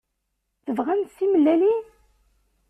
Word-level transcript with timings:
Tebɣamt 0.65 1.13
timellalin? 1.17 1.83